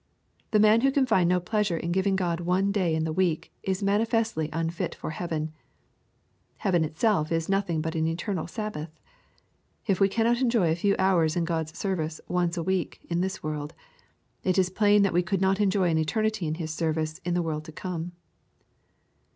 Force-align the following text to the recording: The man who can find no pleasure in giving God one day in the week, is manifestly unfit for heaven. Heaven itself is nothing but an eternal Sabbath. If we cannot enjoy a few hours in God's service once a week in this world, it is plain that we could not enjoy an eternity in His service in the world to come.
The 0.49 0.59
man 0.59 0.81
who 0.81 0.91
can 0.91 1.05
find 1.05 1.29
no 1.29 1.39
pleasure 1.39 1.77
in 1.77 1.91
giving 1.91 2.15
God 2.15 2.39
one 2.39 2.71
day 2.71 2.95
in 2.95 3.03
the 3.03 3.13
week, 3.13 3.51
is 3.61 3.83
manifestly 3.83 4.49
unfit 4.51 4.95
for 4.95 5.11
heaven. 5.11 5.53
Heaven 6.57 6.83
itself 6.83 7.31
is 7.31 7.47
nothing 7.47 7.81
but 7.81 7.93
an 7.93 8.07
eternal 8.07 8.47
Sabbath. 8.47 8.89
If 9.85 9.99
we 9.99 10.09
cannot 10.09 10.41
enjoy 10.41 10.71
a 10.71 10.75
few 10.75 10.95
hours 10.97 11.35
in 11.35 11.45
God's 11.45 11.77
service 11.77 12.19
once 12.27 12.57
a 12.57 12.63
week 12.63 13.05
in 13.11 13.21
this 13.21 13.43
world, 13.43 13.75
it 14.43 14.57
is 14.57 14.71
plain 14.71 15.03
that 15.03 15.13
we 15.13 15.21
could 15.21 15.39
not 15.39 15.59
enjoy 15.61 15.91
an 15.91 15.99
eternity 15.99 16.47
in 16.47 16.55
His 16.55 16.73
service 16.73 17.19
in 17.23 17.35
the 17.35 17.43
world 17.43 17.63
to 17.65 17.71
come. 17.71 18.13